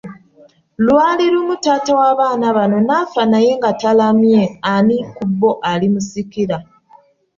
[0.85, 4.41] Lwali lumu taata w’abaana bano n'affa naye nga talaamye
[4.73, 6.57] ani ku bo alimusikira.